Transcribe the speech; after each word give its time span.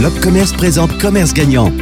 L'Opcommerce 0.00 0.52
présente 0.52 0.96
Commerce 0.98 1.34
Gagnant. 1.34 1.72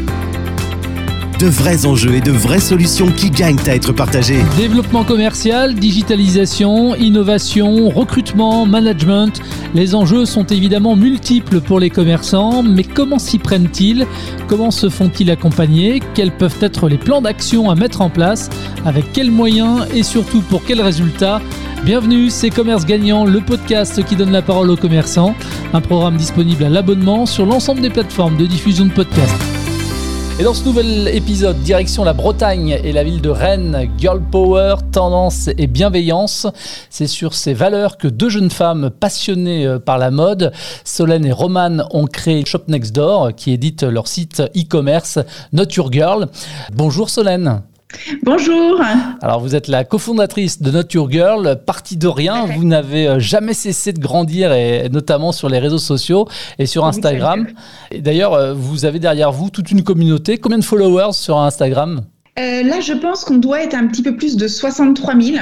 De 1.38 1.46
vrais 1.46 1.84
enjeux 1.84 2.14
et 2.14 2.22
de 2.22 2.30
vraies 2.30 2.60
solutions 2.60 3.08
qui 3.08 3.28
gagnent 3.28 3.60
à 3.66 3.74
être 3.74 3.92
partagés. 3.92 4.40
Développement 4.56 5.04
commercial, 5.04 5.74
digitalisation, 5.74 6.94
innovation, 6.94 7.90
recrutement, 7.90 8.64
management. 8.64 9.42
Les 9.74 9.94
enjeux 9.94 10.24
sont 10.24 10.46
évidemment 10.46 10.96
multiples 10.96 11.60
pour 11.60 11.78
les 11.78 11.90
commerçants, 11.90 12.62
mais 12.62 12.84
comment 12.84 13.18
s'y 13.18 13.38
prennent-ils? 13.38 14.06
Comment 14.48 14.70
se 14.70 14.88
font-ils 14.88 15.30
accompagner? 15.30 16.00
Quels 16.14 16.32
peuvent 16.32 16.56
être 16.62 16.88
les 16.88 16.96
plans 16.96 17.20
d'action 17.20 17.68
à 17.68 17.74
mettre 17.74 18.00
en 18.00 18.08
place? 18.08 18.48
Avec 18.86 19.12
quels 19.12 19.30
moyens 19.30 19.86
et 19.94 20.02
surtout 20.02 20.40
pour 20.40 20.64
quels 20.64 20.80
résultats? 20.80 21.42
Bienvenue, 21.84 22.30
c'est 22.30 22.50
Commerce 22.50 22.84
Gagnant, 22.84 23.24
le 23.24 23.40
podcast 23.40 24.04
qui 24.04 24.16
donne 24.16 24.32
la 24.32 24.42
parole 24.42 24.70
aux 24.70 24.76
commerçants. 24.76 25.34
Un 25.72 25.80
programme 25.80 26.16
disponible 26.16 26.64
à 26.64 26.68
l'abonnement 26.68 27.26
sur 27.26 27.46
l'ensemble 27.46 27.80
des 27.80 27.90
plateformes 27.90 28.36
de 28.36 28.46
diffusion 28.46 28.86
de 28.86 28.92
podcasts. 28.92 29.40
Et 30.38 30.42
dans 30.42 30.52
ce 30.52 30.64
nouvel 30.64 31.08
épisode, 31.08 31.58
direction 31.62 32.04
la 32.04 32.12
Bretagne 32.12 32.78
et 32.82 32.92
la 32.92 33.04
ville 33.04 33.22
de 33.22 33.30
Rennes, 33.30 33.88
Girl 33.98 34.20
Power, 34.20 34.76
tendance 34.92 35.48
et 35.56 35.66
bienveillance. 35.66 36.46
C'est 36.90 37.06
sur 37.06 37.34
ces 37.34 37.54
valeurs 37.54 37.96
que 37.96 38.08
deux 38.08 38.28
jeunes 38.28 38.50
femmes 38.50 38.90
passionnées 38.90 39.66
euh, 39.66 39.78
par 39.78 39.96
la 39.96 40.10
mode, 40.10 40.52
Solène 40.84 41.24
et 41.24 41.32
Romane, 41.32 41.84
ont 41.90 42.06
créé 42.06 42.44
Shop 42.44 42.64
Next 42.68 42.94
Door, 42.94 43.34
qui 43.34 43.52
édite 43.52 43.82
leur 43.82 44.08
site 44.08 44.42
e-commerce 44.56 45.18
Not 45.52 45.68
Your 45.76 45.90
Girl. 45.92 46.26
Bonjour 46.74 47.08
Solène. 47.08 47.62
Bonjour. 48.22 48.80
Alors 49.22 49.40
vous 49.40 49.54
êtes 49.54 49.68
la 49.68 49.84
cofondatrice 49.84 50.60
de 50.60 50.70
Not 50.70 50.88
Your 50.92 51.10
Girl, 51.10 51.60
partie 51.64 51.96
de 51.96 52.08
rien, 52.08 52.46
vous 52.46 52.64
n'avez 52.64 53.06
euh, 53.06 53.18
jamais 53.20 53.54
cessé 53.54 53.92
de 53.92 54.00
grandir 54.00 54.52
et 54.52 54.88
notamment 54.88 55.32
sur 55.32 55.48
les 55.48 55.58
réseaux 55.58 55.78
sociaux 55.78 56.28
et 56.58 56.66
sur 56.66 56.84
Instagram. 56.84 57.46
Et 57.90 58.00
d'ailleurs, 58.00 58.34
euh, 58.34 58.54
vous 58.54 58.84
avez 58.84 58.98
derrière 58.98 59.32
vous 59.32 59.50
toute 59.50 59.70
une 59.70 59.82
communauté. 59.82 60.38
Combien 60.38 60.58
de 60.58 60.64
followers 60.64 61.12
sur 61.12 61.38
Instagram? 61.38 62.02
Euh, 62.38 62.62
là, 62.62 62.80
je 62.80 62.92
pense 62.92 63.24
qu'on 63.24 63.38
doit 63.38 63.62
être 63.62 63.74
un 63.74 63.86
petit 63.86 64.02
peu 64.02 64.14
plus 64.14 64.36
de 64.36 64.46
63 64.46 65.18
000. 65.18 65.36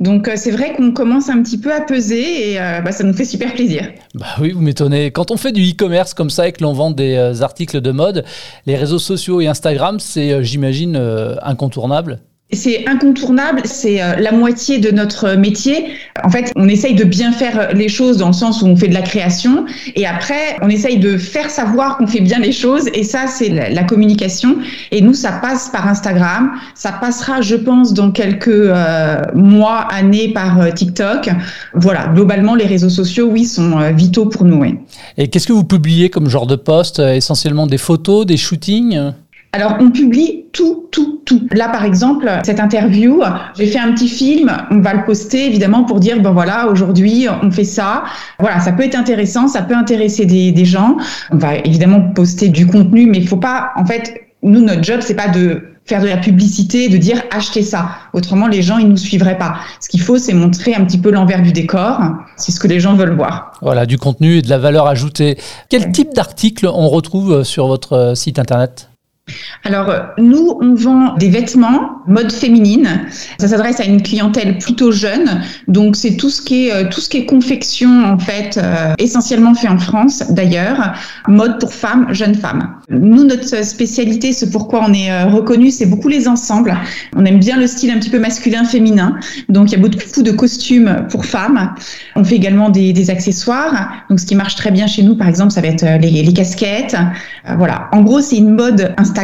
Donc, 0.00 0.26
euh, 0.26 0.32
c'est 0.36 0.50
vrai 0.50 0.72
qu'on 0.72 0.92
commence 0.92 1.28
un 1.28 1.42
petit 1.42 1.58
peu 1.58 1.72
à 1.72 1.82
peser 1.82 2.52
et 2.52 2.60
euh, 2.60 2.80
bah, 2.80 2.92
ça 2.92 3.04
nous 3.04 3.12
fait 3.12 3.26
super 3.26 3.52
plaisir. 3.52 3.90
Bah 4.14 4.26
oui, 4.40 4.52
vous 4.52 4.62
m'étonnez. 4.62 5.10
Quand 5.10 5.30
on 5.30 5.36
fait 5.36 5.52
du 5.52 5.62
e-commerce 5.62 6.14
comme 6.14 6.30
ça 6.30 6.48
et 6.48 6.52
que 6.52 6.62
l'on 6.62 6.72
vend 6.72 6.92
des 6.92 7.42
articles 7.42 7.82
de 7.82 7.90
mode, 7.90 8.24
les 8.64 8.76
réseaux 8.76 8.98
sociaux 8.98 9.42
et 9.42 9.48
Instagram, 9.48 10.00
c'est, 10.00 10.42
j'imagine, 10.42 10.96
incontournable. 11.42 12.20
C'est 12.52 12.88
incontournable, 12.88 13.62
c'est 13.64 14.02
euh, 14.02 14.16
la 14.16 14.32
moitié 14.32 14.78
de 14.78 14.90
notre 14.90 15.36
métier. 15.36 15.86
En 16.24 16.30
fait, 16.30 16.52
on 16.56 16.68
essaye 16.68 16.94
de 16.94 17.04
bien 17.04 17.30
faire 17.30 17.72
les 17.74 17.88
choses 17.88 18.16
dans 18.16 18.28
le 18.28 18.32
sens 18.32 18.62
où 18.62 18.66
on 18.66 18.74
fait 18.74 18.88
de 18.88 18.94
la 18.94 19.02
création 19.02 19.66
et 19.94 20.04
après, 20.06 20.56
on 20.60 20.68
essaye 20.68 20.98
de 20.98 21.16
faire 21.16 21.48
savoir 21.48 21.96
qu'on 21.96 22.08
fait 22.08 22.20
bien 22.20 22.40
les 22.40 22.50
choses 22.50 22.88
et 22.92 23.04
ça, 23.04 23.26
c'est 23.28 23.48
la 23.48 23.84
communication. 23.84 24.56
Et 24.90 25.00
nous, 25.00 25.14
ça 25.14 25.32
passe 25.32 25.68
par 25.68 25.86
Instagram, 25.86 26.50
ça 26.74 26.90
passera, 26.92 27.40
je 27.40 27.54
pense, 27.54 27.94
dans 27.94 28.10
quelques 28.10 28.48
euh, 28.48 29.22
mois, 29.34 29.86
années 29.92 30.32
par 30.32 30.60
euh, 30.60 30.70
TikTok. 30.70 31.30
Voilà, 31.74 32.08
globalement, 32.08 32.56
les 32.56 32.66
réseaux 32.66 32.90
sociaux, 32.90 33.28
oui, 33.30 33.44
sont 33.44 33.78
vitaux 33.92 34.26
pour 34.26 34.44
nous. 34.44 34.64
Et 35.16 35.28
qu'est-ce 35.28 35.46
que 35.46 35.52
vous 35.52 35.64
publiez 35.64 36.10
comme 36.10 36.28
genre 36.28 36.46
de 36.46 36.56
post 36.56 36.98
Essentiellement 36.98 37.66
des 37.66 37.78
photos, 37.78 38.26
des 38.26 38.36
shootings? 38.36 39.12
Alors, 39.52 39.76
on 39.80 39.90
publie 39.90 40.44
tout, 40.52 40.86
tout, 40.92 41.22
tout. 41.24 41.48
Là, 41.50 41.68
par 41.68 41.84
exemple, 41.84 42.30
cette 42.44 42.60
interview, 42.60 43.20
j'ai 43.58 43.66
fait 43.66 43.80
un 43.80 43.92
petit 43.92 44.08
film, 44.08 44.50
on 44.70 44.78
va 44.78 44.94
le 44.94 45.04
poster 45.04 45.46
évidemment 45.46 45.82
pour 45.82 45.98
dire, 45.98 46.20
ben 46.20 46.30
voilà, 46.30 46.68
aujourd'hui, 46.68 47.26
on 47.42 47.50
fait 47.50 47.64
ça. 47.64 48.04
Voilà, 48.38 48.60
ça 48.60 48.72
peut 48.72 48.84
être 48.84 48.94
intéressant, 48.94 49.48
ça 49.48 49.62
peut 49.62 49.74
intéresser 49.74 50.24
des, 50.24 50.52
des 50.52 50.64
gens. 50.64 50.98
On 51.32 51.36
va 51.36 51.56
évidemment 51.56 52.00
poster 52.00 52.48
du 52.48 52.66
contenu, 52.66 53.06
mais 53.06 53.18
il 53.18 53.26
faut 53.26 53.38
pas, 53.38 53.72
en 53.76 53.84
fait, 53.84 54.20
nous, 54.42 54.60
notre 54.60 54.84
job, 54.84 55.00
c'est 55.02 55.16
pas 55.16 55.28
de 55.28 55.62
faire 55.84 56.00
de 56.00 56.06
la 56.06 56.18
publicité, 56.18 56.88
de 56.88 56.96
dire 56.96 57.20
achetez 57.32 57.62
ça. 57.62 57.88
Autrement, 58.12 58.46
les 58.46 58.62
gens, 58.62 58.78
ils 58.78 58.86
nous 58.86 58.96
suivraient 58.96 59.38
pas. 59.38 59.56
Ce 59.80 59.88
qu'il 59.88 60.00
faut, 60.00 60.18
c'est 60.18 60.32
montrer 60.32 60.74
un 60.74 60.84
petit 60.84 60.98
peu 60.98 61.10
l'envers 61.10 61.42
du 61.42 61.52
décor. 61.52 62.00
C'est 62.36 62.52
ce 62.52 62.60
que 62.60 62.68
les 62.68 62.78
gens 62.78 62.94
veulent 62.94 63.16
voir. 63.16 63.52
Voilà, 63.62 63.84
du 63.84 63.98
contenu 63.98 64.36
et 64.36 64.42
de 64.42 64.48
la 64.48 64.58
valeur 64.58 64.86
ajoutée. 64.86 65.36
Quel 65.68 65.90
type 65.90 66.14
d'articles 66.14 66.68
on 66.68 66.88
retrouve 66.88 67.42
sur 67.42 67.66
votre 67.66 68.12
site 68.14 68.38
internet? 68.38 68.89
Alors, 69.64 69.92
nous, 70.18 70.58
on 70.60 70.74
vend 70.74 71.16
des 71.16 71.28
vêtements 71.28 72.00
mode 72.06 72.32
féminine. 72.32 73.06
Ça 73.38 73.48
s'adresse 73.48 73.80
à 73.80 73.84
une 73.84 74.02
clientèle 74.02 74.58
plutôt 74.58 74.92
jeune. 74.92 75.42
Donc, 75.68 75.96
c'est 75.96 76.16
tout 76.16 76.30
ce 76.30 76.42
qui 76.42 76.68
est, 76.68 76.72
euh, 76.72 76.88
tout 76.90 77.00
ce 77.00 77.08
qui 77.08 77.18
est 77.18 77.26
confection, 77.26 78.04
en 78.04 78.18
fait, 78.18 78.58
euh, 78.58 78.94
essentiellement 78.98 79.54
fait 79.54 79.68
en 79.68 79.78
France, 79.78 80.24
d'ailleurs. 80.30 80.94
Mode 81.28 81.60
pour 81.60 81.72
femmes, 81.72 82.08
jeunes 82.10 82.34
femmes. 82.34 82.74
Nous, 82.88 83.24
notre 83.24 83.64
spécialité, 83.64 84.32
ce 84.32 84.44
pourquoi 84.44 84.84
on 84.86 84.92
est 84.92 85.10
euh, 85.10 85.26
reconnu, 85.26 85.70
c'est 85.70 85.86
beaucoup 85.86 86.08
les 86.08 86.26
ensembles. 86.26 86.76
On 87.14 87.24
aime 87.24 87.38
bien 87.38 87.56
le 87.56 87.66
style 87.66 87.90
un 87.90 87.98
petit 87.98 88.10
peu 88.10 88.18
masculin-féminin. 88.18 89.16
Donc, 89.48 89.70
il 89.70 89.72
y 89.72 89.76
a 89.76 89.78
beaucoup 89.78 90.22
de 90.22 90.32
costumes 90.32 91.06
pour 91.10 91.24
femmes. 91.24 91.74
On 92.16 92.24
fait 92.24 92.36
également 92.36 92.70
des, 92.70 93.10
accessoires. 93.10 94.04
Donc, 94.10 94.20
ce 94.20 94.26
qui 94.26 94.34
marche 94.34 94.56
très 94.56 94.70
bien 94.70 94.86
chez 94.86 95.02
nous, 95.02 95.16
par 95.16 95.26
exemple, 95.28 95.52
ça 95.52 95.60
va 95.60 95.68
être 95.68 95.86
les, 96.00 96.32
casquettes. 96.32 96.96
voilà. 97.56 97.88
En 97.92 98.02
gros, 98.02 98.20
c'est 98.20 98.36
une 98.36 98.50
mode 98.50 98.94
Instagram 98.98 99.19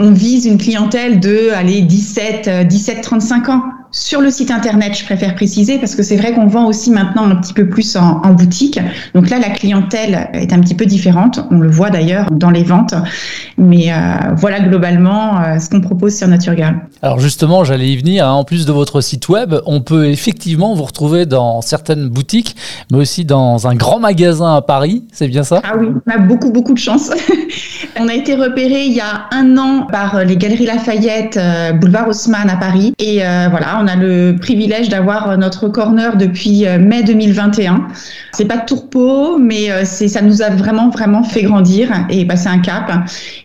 On 0.00 0.12
vise 0.12 0.46
une 0.46 0.58
clientèle 0.58 1.20
de 1.20 1.50
allez, 1.54 1.82
17, 1.82 2.66
17, 2.66 3.00
35 3.02 3.48
ans 3.48 3.62
sur 3.94 4.22
le 4.22 4.30
site 4.30 4.50
internet, 4.50 4.96
je 4.98 5.04
préfère 5.04 5.34
préciser, 5.34 5.78
parce 5.78 5.94
que 5.94 6.02
c'est 6.02 6.16
vrai 6.16 6.32
qu'on 6.32 6.46
vend 6.46 6.66
aussi 6.66 6.90
maintenant 6.90 7.24
un 7.24 7.36
petit 7.36 7.52
peu 7.52 7.68
plus 7.68 7.94
en, 7.96 8.32
boutique. 8.32 8.80
Donc 9.14 9.28
là, 9.28 9.38
la 9.38 9.50
clientèle 9.50 10.30
est 10.32 10.54
un 10.54 10.60
petit 10.60 10.74
peu 10.74 10.86
différente. 10.86 11.40
On 11.50 11.58
le 11.58 11.70
voit 11.70 11.90
d'ailleurs 11.90 12.30
dans 12.30 12.48
les 12.48 12.64
ventes. 12.64 12.94
Mais 13.58 13.92
euh, 13.92 14.32
voilà 14.34 14.60
globalement 14.60 15.38
euh, 15.38 15.58
ce 15.58 15.68
qu'on 15.68 15.82
propose 15.82 16.16
sur 16.16 16.26
Nature 16.26 16.56
Girl. 16.56 16.76
Alors 17.02 17.20
justement, 17.20 17.64
j'allais 17.64 17.90
y 17.90 17.96
venir. 17.98 18.26
Hein. 18.26 18.32
En 18.32 18.44
plus 18.44 18.64
de 18.64 18.72
votre 18.72 19.02
site 19.02 19.28
web, 19.28 19.54
on 19.66 19.82
peut 19.82 20.06
effectivement 20.06 20.74
vous 20.74 20.84
retrouver 20.84 21.26
dans 21.26 21.60
certaines 21.60 22.08
boutiques, 22.08 22.56
mais 22.90 22.96
aussi 22.96 23.26
dans 23.26 23.66
un 23.66 23.74
grand 23.74 24.00
magasin 24.00 24.56
à 24.56 24.62
Paris. 24.62 25.04
C'est 25.12 25.28
bien 25.28 25.42
ça? 25.42 25.60
Ah 25.64 25.74
oui, 25.78 25.88
on 26.06 26.10
a 26.10 26.16
beaucoup, 26.16 26.50
beaucoup 26.50 26.72
de 26.72 26.78
chance. 26.78 27.10
on 27.98 28.08
a 28.08 28.14
été 28.14 28.34
repéré 28.34 28.84
il 28.86 28.92
y 28.92 29.00
a 29.00 29.26
un 29.32 29.56
an 29.56 29.86
par 29.86 30.24
les 30.24 30.36
Galeries 30.36 30.66
Lafayette, 30.66 31.36
euh, 31.36 31.72
boulevard 31.72 32.08
Haussmann 32.08 32.48
à 32.48 32.56
Paris. 32.56 32.94
Et 32.98 33.18
voilà, 33.50 33.80
on 33.82 33.86
a 33.86 33.96
le 33.96 34.36
privilège 34.40 34.88
d'avoir 34.88 35.36
notre 35.38 35.68
corner 35.68 36.16
depuis 36.16 36.66
euh, 36.66 36.78
mai 36.78 37.02
2021. 37.02 37.88
C'est 38.32 38.46
pas 38.46 38.58
de 38.58 38.64
tourpeau, 38.64 39.38
mais 39.38 39.70
euh, 39.70 39.82
c'est 39.84 40.08
ça 40.08 40.22
nous 40.22 40.42
a 40.42 40.50
vraiment 40.50 40.88
vraiment 40.88 41.22
fait 41.22 41.42
grandir 41.42 41.90
et 42.10 42.24
passer 42.24 42.48
un 42.48 42.58
cap. 42.58 42.90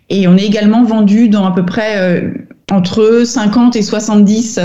Et 0.09 0.27
on 0.27 0.37
est 0.37 0.45
également 0.45 0.83
vendu 0.83 1.29
dans 1.29 1.45
à 1.45 1.51
peu 1.53 1.65
près 1.65 1.97
euh, 1.97 2.31
entre 2.71 3.23
50 3.25 3.75
et 3.75 3.81
70 3.81 4.59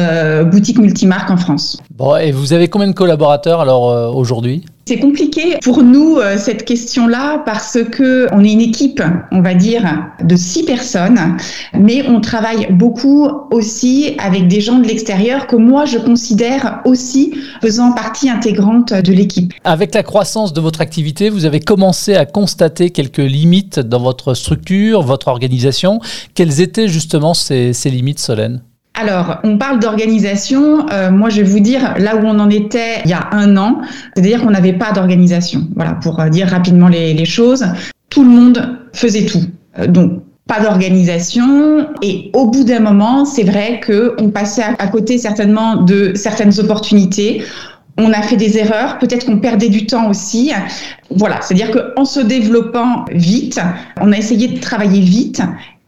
boutiques 0.50 0.78
multimarques 0.78 1.30
en 1.30 1.36
France. 1.36 1.80
Bon, 2.02 2.16
et 2.16 2.32
vous 2.32 2.52
avez 2.52 2.66
combien 2.66 2.88
de 2.88 2.94
collaborateurs 2.94 3.60
alors 3.60 4.16
aujourd'hui? 4.16 4.64
C'est 4.88 4.98
compliqué 4.98 5.58
pour 5.62 5.84
nous 5.84 6.16
euh, 6.16 6.36
cette 6.36 6.64
question-là 6.64 7.44
parce 7.46 7.78
que 7.92 8.26
on 8.32 8.42
est 8.42 8.50
une 8.50 8.60
équipe, 8.60 9.00
on 9.30 9.40
va 9.40 9.54
dire, 9.54 9.84
de 10.20 10.34
six 10.34 10.64
personnes, 10.64 11.36
mais 11.72 12.04
on 12.08 12.20
travaille 12.20 12.66
beaucoup 12.72 13.28
aussi 13.52 14.16
avec 14.18 14.48
des 14.48 14.60
gens 14.60 14.80
de 14.80 14.88
l'extérieur 14.88 15.46
que 15.46 15.54
moi 15.54 15.84
je 15.84 15.98
considère 15.98 16.80
aussi 16.86 17.34
faisant 17.60 17.92
partie 17.92 18.28
intégrante 18.28 18.92
de 18.92 19.12
l'équipe. 19.12 19.54
Avec 19.62 19.94
la 19.94 20.02
croissance 20.02 20.52
de 20.52 20.60
votre 20.60 20.80
activité, 20.80 21.30
vous 21.30 21.44
avez 21.44 21.60
commencé 21.60 22.16
à 22.16 22.26
constater 22.26 22.90
quelques 22.90 23.18
limites 23.18 23.78
dans 23.78 24.00
votre 24.00 24.34
structure, 24.34 25.02
votre 25.02 25.28
organisation. 25.28 26.00
Quelles 26.34 26.60
étaient 26.60 26.88
justement 26.88 27.32
ces, 27.32 27.72
ces 27.72 27.90
limites, 27.90 28.18
Solène? 28.18 28.60
Alors, 28.94 29.38
on 29.42 29.56
parle 29.56 29.78
d'organisation. 29.80 30.86
Euh, 30.90 31.10
moi, 31.10 31.30
je 31.30 31.36
vais 31.36 31.48
vous 31.48 31.60
dire 31.60 31.94
là 31.98 32.16
où 32.16 32.26
on 32.26 32.38
en 32.38 32.50
était 32.50 33.00
il 33.04 33.10
y 33.10 33.14
a 33.14 33.28
un 33.32 33.56
an, 33.56 33.80
c'est-à-dire 34.14 34.42
qu'on 34.42 34.50
n'avait 34.50 34.74
pas 34.74 34.92
d'organisation. 34.92 35.66
Voilà, 35.74 35.94
pour 35.94 36.20
euh, 36.20 36.28
dire 36.28 36.48
rapidement 36.48 36.88
les, 36.88 37.14
les, 37.14 37.24
choses. 37.24 37.64
Tout 38.10 38.22
le 38.22 38.30
monde 38.30 38.78
faisait 38.92 39.24
tout. 39.24 39.44
Euh, 39.78 39.86
donc, 39.86 40.22
pas 40.46 40.60
d'organisation. 40.60 41.86
Et 42.02 42.30
au 42.34 42.50
bout 42.50 42.64
d'un 42.64 42.80
moment, 42.80 43.24
c'est 43.24 43.44
vrai 43.44 43.80
qu'on 43.80 44.28
passait 44.28 44.64
à 44.78 44.86
côté 44.88 45.16
certainement 45.16 45.76
de 45.76 46.12
certaines 46.14 46.58
opportunités. 46.60 47.42
On 47.96 48.12
a 48.12 48.20
fait 48.20 48.36
des 48.36 48.58
erreurs, 48.58 48.98
peut-être 48.98 49.26
qu'on 49.26 49.38
perdait 49.38 49.68
du 49.68 49.86
temps 49.86 50.08
aussi. 50.10 50.52
Voilà, 51.10 51.40
c'est-à-dire 51.40 51.70
qu'en 51.70 52.04
se 52.04 52.20
développant 52.20 53.04
vite, 53.12 53.60
on 54.00 54.12
a 54.12 54.16
essayé 54.16 54.48
de 54.48 54.58
travailler 54.60 55.00
vite 55.00 55.42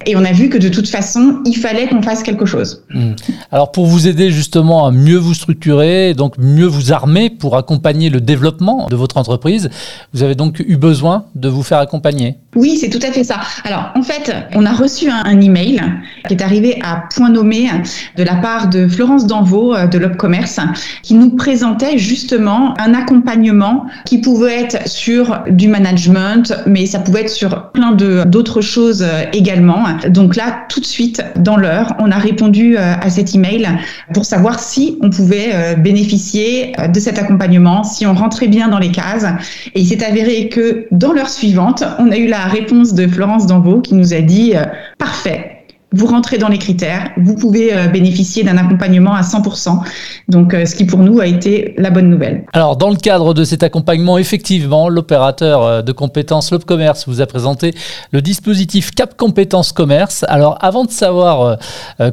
et 0.07 0.17
on 0.17 0.25
a 0.25 0.33
vu 0.33 0.49
que 0.49 0.59
de 0.59 0.69
toute 0.69 0.89
façon, 0.89 1.41
il 1.45 1.57
fallait 1.57 1.89
qu'on 1.89 2.03
fasse 2.03 2.23
quelque 2.23 2.47
chose. 2.47 2.85
Hmm. 2.91 3.13
Alors 3.51 3.73
pour 3.73 3.87
vous 3.87 4.09
aider 4.09 4.31
justement 4.31 4.87
à 4.87 4.91
mieux 4.91 5.17
vous 5.17 5.35
structurer, 5.35 6.15
donc 6.15 6.39
mieux 6.39 6.67
vous 6.67 6.93
armer 6.93 7.31
pour 7.31 7.57
accompagner 7.57 8.11
le 8.11 8.21
développement 8.21 8.89
de 8.89 8.97
votre 8.97 9.17
entreprise, 9.17 9.71
vous 10.13 10.23
avez 10.23 10.35
donc 10.35 10.61
eu 10.61 10.77
besoin 10.77 11.27
de 11.35 11.49
vous 11.49 11.63
faire 11.63 11.79
accompagner 11.79 12.37
Oui, 12.57 12.77
c'est 12.81 12.91
tout 12.91 13.05
à 13.07 13.13
fait 13.13 13.25
ça. 13.25 13.41
Alors, 13.65 13.91
en 13.95 14.03
fait, 14.03 14.35
on 14.55 14.65
a 14.67 14.73
reçu 14.73 15.11
un, 15.11 15.41
email 15.41 15.83
qui 16.29 16.35
est 16.35 16.43
arrivé 16.43 16.79
à 16.83 17.05
point 17.15 17.29
nommé 17.29 17.69
de 18.17 18.23
la 18.23 18.37
part 18.37 18.69
de 18.69 18.87
Florence 18.87 19.27
Danvaux 19.27 19.75
euh, 19.75 19.87
de 19.87 19.99
l'Opcommerce 19.99 20.61
qui 21.03 21.15
nous 21.15 21.31
présentait 21.31 21.99
justement 21.99 22.75
un 22.81 22.95
accompagnement 22.95 23.87
qui 24.05 24.19
pouvait 24.19 24.61
être 24.63 24.89
sur 24.89 25.43
du 25.51 25.69
management, 25.69 26.55
mais 26.67 26.87
ça 26.87 27.01
pouvait 27.01 27.23
être 27.23 27.31
sur 27.31 27.71
plein 27.73 27.93
d'autres 27.93 28.61
choses 28.61 29.03
euh, 29.03 29.25
également. 29.33 29.85
Donc 30.09 30.37
là, 30.37 30.65
tout 30.69 30.81
de 30.81 30.87
suite, 30.87 31.25
dans 31.37 31.57
l'heure, 31.57 31.95
on 31.99 32.11
a 32.11 32.19
répondu 32.19 32.77
euh, 32.77 32.95
à 33.01 33.11
cet 33.11 33.35
email 33.35 33.69
pour 34.13 34.25
savoir 34.25 34.61
si 34.61 34.99
on 35.03 35.11
pouvait 35.11 35.77
bénéficier 35.77 36.73
de 36.93 37.01
cet 37.01 37.19
accompagnement, 37.19 37.85
si 37.85 38.07
on 38.07 38.15
rentrait 38.15 38.49
bien 38.49 38.69
dans 38.69 38.79
les 38.79 38.91
cases. 38.91 39.27
Et 39.75 39.81
il 39.81 39.87
s'est 39.87 40.05
avéré 40.05 40.49
que 40.49 40.87
dans 40.91 41.13
l'heure 41.13 41.29
suivante, 41.29 41.85
on 41.99 42.11
a 42.11 42.17
eu 42.17 42.27
la 42.27 42.45
réponse 42.45 42.95
de 42.95 43.07
Florence 43.07 43.47
Danvaux 43.47 43.81
qui 43.81 43.95
nous 43.95 44.15
a 44.15 44.21
dit 44.21 44.53
euh, 44.55 44.65
parfait. 44.99 45.54
Vous 45.95 46.07
rentrez 46.07 46.39
dans 46.39 46.49
les 46.49 46.59
critères, 46.59 47.11
vous 47.17 47.35
pouvez 47.35 47.75
euh, 47.75 47.89
bénéficier 47.89 48.45
d'un 48.45 48.57
accompagnement 48.57 49.15
à 49.15 49.23
100%. 49.23 49.79
Donc, 50.29 50.55
euh, 50.55 50.65
ce 50.65 50.75
qui 50.75 50.85
pour 50.85 51.01
nous 51.01 51.21
a 51.21 51.27
été 51.27 51.75
la 51.79 51.91
bonne 51.91 52.09
nouvelle. 52.09 52.45
Alors, 52.53 52.77
dans 52.77 52.91
le 52.91 52.97
cadre 52.97 53.35
de 53.35 53.45
cet 53.45 53.63
accompagnement, 53.63 54.19
effectivement, 54.19 54.89
l'opérateur 54.89 55.83
de 55.83 55.93
compétences 55.93 56.53
Commerce 56.67 57.09
vous 57.09 57.21
a 57.21 57.27
présenté 57.27 57.75
le 58.13 58.23
dispositif 58.23 58.93
Cap 58.93 59.17
Compétences 59.17 59.73
Commerce. 59.73 60.25
Alors, 60.29 60.57
avant 60.61 60.85
de 60.85 60.91
savoir 60.91 61.59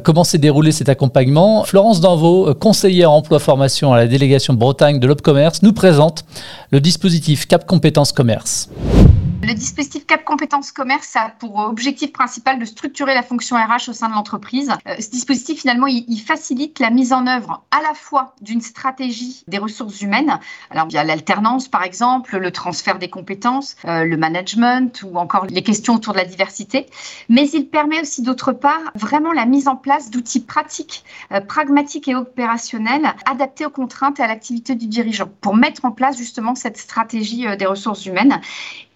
comment 0.02 0.24
s'est 0.24 0.38
déroulé 0.38 0.72
cet 0.72 0.88
accompagnement, 0.88 1.64
Florence 1.64 2.00
Danvaux, 2.00 2.52
conseillère 2.54 3.10
emploi 3.10 3.38
formation 3.38 3.92
à 3.92 3.96
la 3.96 4.06
délégation 4.06 4.54
Bretagne 4.54 4.98
de 4.98 5.06
Commerce, 5.20 5.62
nous 5.62 5.72
présente 5.72 6.24
le 6.70 6.80
dispositif 6.80 7.46
Cap 7.46 7.66
Compétences 7.66 8.12
Commerce. 8.12 8.68
Le 9.44 9.54
dispositif 9.54 10.06
Cap 10.06 10.22
Compétences 10.22 10.70
Commerce 10.70 11.16
a 11.16 11.28
pour 11.28 11.56
objectif 11.56 12.12
principal 12.12 12.60
de 12.60 12.64
structurer 12.64 13.12
la 13.12 13.24
fonction 13.24 13.56
RH 13.56 13.88
au 13.88 13.92
sein 13.92 14.08
de 14.08 14.14
l'entreprise. 14.14 14.70
Euh, 14.86 14.94
ce 15.00 15.10
dispositif, 15.10 15.62
finalement, 15.62 15.88
il, 15.88 16.20
facilite 16.20 16.78
la 16.78 16.90
mise 16.90 17.12
en 17.12 17.26
œuvre 17.26 17.64
à 17.72 17.82
la 17.82 17.92
fois 17.92 18.36
d'une 18.40 18.60
stratégie 18.60 19.42
des 19.48 19.58
ressources 19.58 20.00
humaines, 20.00 20.38
alors 20.70 20.86
via 20.86 21.02
l'alternance 21.02 21.66
par 21.66 21.82
exemple, 21.82 22.38
le 22.38 22.52
transfert 22.52 23.00
des 23.00 23.10
compétences, 23.10 23.74
euh, 23.84 24.04
le 24.04 24.16
management 24.16 25.02
ou 25.02 25.16
encore 25.18 25.46
les 25.46 25.62
questions 25.64 25.94
autour 25.94 26.12
de 26.12 26.18
la 26.18 26.24
diversité, 26.24 26.86
mais 27.28 27.48
il 27.50 27.66
permet 27.66 28.00
aussi 28.00 28.22
d'autre 28.22 28.52
part 28.52 28.92
vraiment 28.94 29.32
la 29.32 29.44
mise 29.44 29.66
en 29.66 29.74
place 29.74 30.10
d'outils 30.10 30.44
pratiques, 30.44 31.04
euh, 31.32 31.40
pragmatiques 31.40 32.06
et 32.06 32.14
opérationnels 32.14 33.12
adaptés 33.26 33.66
aux 33.66 33.70
contraintes 33.70 34.20
et 34.20 34.22
à 34.22 34.28
l'activité 34.28 34.76
du 34.76 34.86
dirigeant 34.86 35.28
pour 35.40 35.56
mettre 35.56 35.84
en 35.84 35.90
place 35.90 36.16
justement 36.16 36.54
cette 36.54 36.76
stratégie 36.76 37.44
des 37.56 37.66
ressources 37.66 38.06
humaines. 38.06 38.40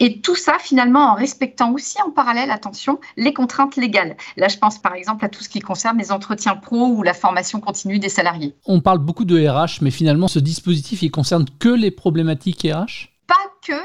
Et 0.01 0.21
tout 0.21 0.37
ça, 0.37 0.57
finalement, 0.61 1.13
en 1.13 1.15
respectant 1.15 1.73
aussi 1.73 1.97
en 2.03 2.11
parallèle, 2.11 2.51
attention, 2.51 2.99
les 3.17 3.33
contraintes 3.33 3.77
légales. 3.77 4.17
Là, 4.37 4.49
je 4.49 4.59
pense 4.59 4.79
par 4.79 4.95
exemple 4.95 5.25
à 5.25 5.29
tout 5.29 5.43
ce 5.43 5.49
qui 5.49 5.61
concerne 5.61 5.99
les 5.99 6.13
entretiens 6.13 6.57
pro 6.57 6.87
ou 6.87 7.03
la 7.03 7.15
formation 7.15 7.61
continue 7.61 7.99
des 7.99 8.09
salariés. 8.09 8.55
On 8.67 8.81
parle 8.81 8.99
beaucoup 8.99 9.25
de 9.25 9.49
RH, 9.49 9.83
mais 9.83 9.91
finalement, 9.91 10.29
ce 10.29 10.39
dispositif, 10.39 11.03
il 11.03 11.11
concerne 11.11 11.47
que 11.59 11.69
les 11.69 11.91
problématiques 11.91 12.67
RH 12.71 13.16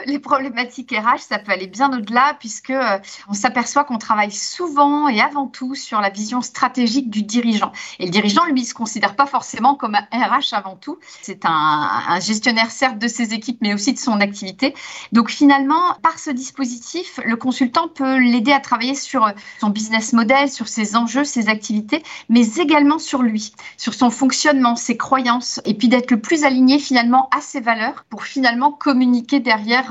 les 0.05 0.19
problématiques 0.19 0.91
RH, 0.91 1.19
ça 1.29 1.39
peut 1.39 1.51
aller 1.51 1.67
bien 1.67 1.91
au-delà 1.91 2.35
puisque 2.39 2.69
euh, 2.69 2.99
on 3.27 3.33
s'aperçoit 3.33 3.83
qu'on 3.83 3.97
travaille 3.97 4.31
souvent 4.31 5.07
et 5.07 5.21
avant 5.21 5.47
tout 5.47 5.75
sur 5.75 6.01
la 6.01 6.09
vision 6.09 6.41
stratégique 6.41 7.09
du 7.09 7.23
dirigeant. 7.23 7.71
Et 7.99 8.05
le 8.05 8.11
dirigeant, 8.11 8.45
lui, 8.45 8.61
il 8.61 8.65
se 8.65 8.73
considère 8.73 9.15
pas 9.15 9.25
forcément 9.25 9.75
comme 9.75 9.95
un 9.95 10.05
RH 10.11 10.53
avant 10.53 10.75
tout. 10.75 10.97
C'est 11.21 11.45
un, 11.45 12.19
gestionnaire 12.19 12.71
certes 12.71 12.97
de 12.97 13.07
ses 13.07 13.33
équipes, 13.33 13.59
mais 13.61 13.73
aussi 13.73 13.93
de 13.93 13.99
son 13.99 14.19
activité. 14.21 14.73
Donc 15.11 15.29
finalement, 15.29 15.95
par 16.01 16.19
ce 16.19 16.29
dispositif, 16.29 17.19
le 17.25 17.35
consultant 17.35 17.87
peut 17.87 18.17
l'aider 18.17 18.51
à 18.51 18.59
travailler 18.59 18.95
sur 18.95 19.31
son 19.59 19.69
business 19.69 20.13
model, 20.13 20.49
sur 20.49 20.67
ses 20.67 20.95
enjeux, 20.95 21.23
ses 21.23 21.49
activités, 21.49 22.03
mais 22.29 22.55
également 22.55 22.99
sur 22.99 23.21
lui, 23.21 23.53
sur 23.77 23.93
son 23.93 24.09
fonctionnement, 24.09 24.75
ses 24.75 24.97
croyances, 24.97 25.59
et 25.65 25.73
puis 25.73 25.87
d'être 25.87 26.11
le 26.11 26.19
plus 26.19 26.43
aligné 26.43 26.79
finalement 26.79 27.29
à 27.35 27.41
ses 27.41 27.59
valeurs 27.59 28.05
pour 28.09 28.23
finalement 28.23 28.71
communiquer 28.71 29.39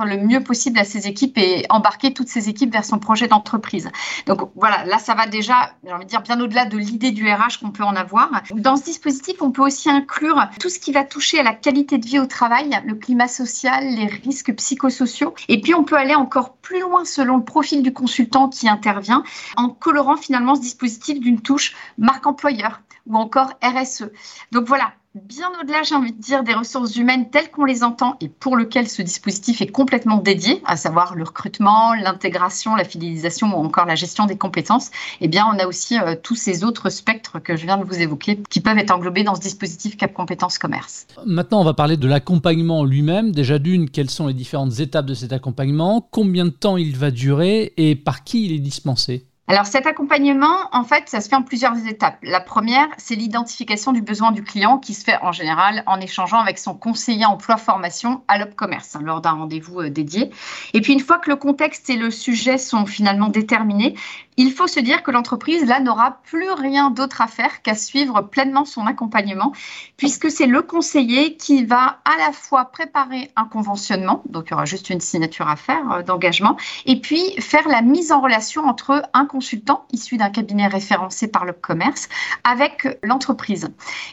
le 0.05 0.17
mieux 0.19 0.43
possible 0.43 0.79
à 0.79 0.85
ses 0.85 1.06
équipes 1.06 1.38
et 1.38 1.65
embarquer 1.71 2.12
toutes 2.12 2.29
ses 2.29 2.49
équipes 2.49 2.73
vers 2.73 2.85
son 2.85 2.99
projet 2.99 3.29
d'entreprise. 3.29 3.88
Donc 4.27 4.50
voilà, 4.55 4.85
là, 4.85 4.99
ça 4.99 5.15
va 5.15 5.27
déjà, 5.27 5.73
j'ai 5.85 5.93
envie 5.93 6.05
de 6.05 6.11
dire, 6.11 6.23
bien 6.23 6.41
au-delà 6.41 6.65
de 6.67 6.77
l'idée 6.77 7.11
du 7.11 7.29
RH 7.31 7.61
qu'on 7.61 7.71
peut 7.71 7.85
en 7.85 7.97
avoir. 7.97 8.31
Dans 8.55 8.77
ce 8.77 8.85
dispositif, 8.85 9.37
on 9.41 9.50
peut 9.50 9.62
aussi 9.62 9.91
inclure 9.91 10.49
tout 10.61 10.69
ce 10.69 10.79
qui 10.79 10.93
va 10.93 11.05
toucher 11.05 11.41
à 11.41 11.43
la 11.43 11.55
qualité 11.55 11.99
de 11.99 12.06
vie 12.06 12.19
au 12.19 12.27
travail, 12.27 12.71
le 12.85 12.94
climat 12.94 13.29
social, 13.29 13.85
les 13.85 14.06
risques 14.06 14.55
psychosociaux. 14.55 15.35
Et 15.49 15.61
puis, 15.61 15.75
on 15.75 15.85
peut 15.85 15.97
aller 15.97 16.15
encore 16.15 16.55
plus 16.56 16.81
loin 16.81 17.05
selon 17.05 17.38
le 17.38 17.44
profil 17.44 17.82
du 17.82 17.93
consultant 17.93 18.49
qui 18.49 18.69
intervient, 18.69 19.23
en 19.56 19.69
colorant 19.69 20.17
finalement 20.17 20.55
ce 20.55 20.61
dispositif 20.61 21.21
d'une 21.21 21.41
touche 21.41 21.75
marque 21.99 22.27
employeur 22.27 22.81
ou 23.06 23.17
encore 23.17 23.53
RSE. 23.62 24.05
Donc 24.53 24.67
voilà, 24.67 24.93
bien 25.14 25.48
au-delà, 25.60 25.82
j'ai 25.82 25.94
envie 25.94 26.12
de 26.12 26.20
dire, 26.20 26.44
des 26.44 26.54
ressources 26.54 26.94
humaines 26.94 27.30
telles 27.30 27.50
qu'on 27.50 27.64
les 27.64 27.82
entend 27.82 28.16
et 28.20 28.28
pour 28.28 28.56
lequel 28.56 28.88
ce 28.88 29.02
dispositif 29.02 29.60
est 29.60 29.66
complètement 29.66 30.18
dédié, 30.18 30.62
à 30.64 30.76
savoir 30.76 31.16
le 31.16 31.24
recrutement, 31.24 31.94
l'intégration, 31.94 32.76
la 32.76 32.84
fidélisation 32.84 33.48
ou 33.48 33.64
encore 33.64 33.86
la 33.86 33.96
gestion 33.96 34.26
des 34.26 34.38
compétences, 34.38 34.90
eh 35.20 35.26
bien, 35.26 35.46
on 35.52 35.58
a 35.58 35.66
aussi 35.66 35.98
euh, 35.98 36.14
tous 36.20 36.36
ces 36.36 36.62
autres 36.62 36.90
spectres 36.90 37.40
que 37.40 37.56
je 37.56 37.66
viens 37.66 37.76
de 37.76 37.84
vous 37.84 38.00
évoquer 38.00 38.40
qui 38.48 38.60
peuvent 38.60 38.78
être 38.78 38.92
englobés 38.92 39.24
dans 39.24 39.34
ce 39.34 39.40
dispositif 39.40 39.96
Cap 39.96 40.12
Compétences 40.12 40.58
Commerce. 40.58 41.06
Maintenant, 41.26 41.60
on 41.60 41.64
va 41.64 41.74
parler 41.74 41.96
de 41.96 42.06
l'accompagnement 42.06 42.84
lui-même. 42.84 43.32
Déjà 43.32 43.58
d'une, 43.58 43.90
quelles 43.90 44.10
sont 44.10 44.28
les 44.28 44.34
différentes 44.34 44.78
étapes 44.78 45.06
de 45.06 45.14
cet 45.14 45.32
accompagnement, 45.32 46.06
combien 46.10 46.44
de 46.44 46.50
temps 46.50 46.76
il 46.76 46.96
va 46.96 47.10
durer? 47.10 47.72
Et 47.76 47.96
par 47.96 48.22
qui 48.22 48.46
il 48.46 48.52
est 48.52 48.60
dispensé? 48.60 49.26
Alors 49.50 49.67
cet 49.67 49.88
accompagnement, 49.88 50.69
en 50.70 50.85
fait, 50.85 51.08
ça 51.08 51.20
se 51.20 51.29
fait 51.29 51.35
en 51.35 51.43
plusieurs 51.43 51.76
étapes. 51.88 52.19
La 52.23 52.38
première, 52.38 52.87
c'est 52.99 53.17
l'identification 53.17 53.91
du 53.91 54.00
besoin 54.00 54.31
du 54.31 54.44
client 54.44 54.79
qui 54.79 54.94
se 54.94 55.02
fait 55.02 55.19
en 55.23 55.32
général 55.32 55.82
en 55.87 56.00
échangeant 56.00 56.38
avec 56.38 56.56
son 56.56 56.73
conseiller 56.73 57.25
emploi 57.25 57.56
formation 57.56 58.23
à 58.29 58.38
l'Opcommerce 58.38 58.94
hein, 58.94 59.00
lors 59.02 59.20
d'un 59.20 59.32
rendez-vous 59.32 59.81
euh, 59.81 59.91
dédié. 59.91 60.31
Et 60.73 60.81
puis 60.81 60.93
une 60.93 61.00
fois 61.00 61.19
que 61.19 61.31
le 61.31 61.35
contexte 61.35 61.91
et 61.91 61.97
le 61.97 62.12
sujet 62.12 62.58
sont 62.58 62.87
finalement 62.87 63.26
déterminés, 63.26 63.97
il 64.40 64.52
faut 64.52 64.66
se 64.66 64.81
dire 64.81 65.02
que 65.02 65.10
l'entreprise, 65.10 65.66
là, 65.66 65.81
n'aura 65.81 66.22
plus 66.22 66.50
rien 66.50 66.90
d'autre 66.90 67.20
à 67.20 67.26
faire 67.26 67.60
qu'à 67.60 67.75
suivre 67.75 68.22
pleinement 68.22 68.64
son 68.64 68.87
accompagnement, 68.87 69.52
puisque 69.98 70.31
c'est 70.31 70.46
le 70.46 70.62
conseiller 70.62 71.37
qui 71.37 71.66
va 71.66 71.98
à 72.06 72.16
la 72.16 72.32
fois 72.32 72.64
préparer 72.64 73.31
un 73.37 73.44
conventionnement, 73.44 74.22
donc 74.25 74.46
il 74.46 74.50
y 74.52 74.54
aura 74.54 74.64
juste 74.64 74.88
une 74.88 75.00
signature 75.00 75.46
à 75.46 75.56
faire 75.56 75.92
euh, 75.92 76.02
d'engagement, 76.02 76.56
et 76.87 77.02
puis 77.02 77.34
faire 77.38 77.69
la 77.69 77.82
mise 77.82 78.12
en 78.12 78.22
relation 78.22 78.64
entre 78.64 79.02
un 79.12 79.26
consultant 79.26 79.84
issu 79.92 80.16
d'un 80.16 80.31
cabinet 80.31 80.69
référencé 80.69 81.28
par 81.28 81.44
le 81.44 81.52
commerce 81.52 82.08
avec 82.43 82.88
l'entreprise. 83.02 83.69